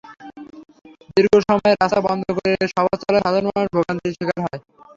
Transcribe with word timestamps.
দীর্ঘ 1.15 1.33
সময় 1.41 1.73
রাস্তা 1.73 1.99
বন্ধ 2.07 2.23
করে 2.37 2.51
সভা 2.73 2.95
চলায় 3.01 3.23
সাধারণ 3.25 3.45
মানুষ 3.49 3.67
ভোগান্তির 3.75 4.15
শিকার 4.17 4.39
হয়। 4.45 4.59